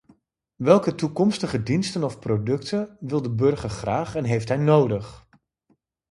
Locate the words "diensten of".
1.63-2.19